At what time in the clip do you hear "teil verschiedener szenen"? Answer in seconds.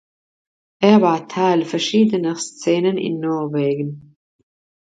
1.27-2.97